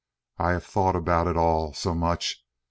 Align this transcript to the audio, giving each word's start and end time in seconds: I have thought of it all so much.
I 0.39 0.53
have 0.53 0.65
thought 0.65 0.95
of 0.95 1.07
it 1.27 1.37
all 1.37 1.73
so 1.73 1.93
much. 1.93 2.43